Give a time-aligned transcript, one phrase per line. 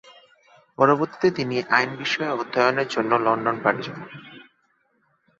[0.77, 4.09] পরবর্তীতে তিনি আইন বিষয়ে অধ্যয়নের জন্য লন্ডন পাড়ি জমান।